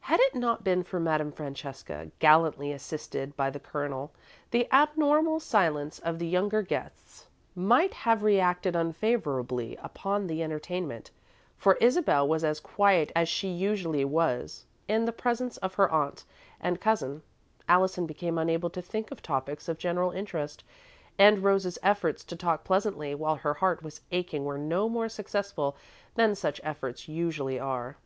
[0.00, 4.10] Had it not been for Madame Francesca, gallantly assisted by the Colonel,
[4.50, 11.12] the abnormal silence of the younger guests might have reacted unfavourably upon the entertainment,
[11.56, 16.24] for Isabel was as quiet as she usually was, in the presence of her aunt
[16.60, 17.22] and cousin,
[17.68, 20.64] Allison became unable to think of topics of general interest,
[21.16, 25.76] and Rose's efforts to talk pleasantly while her heart was aching were no more successful
[26.16, 27.96] than such efforts usually are.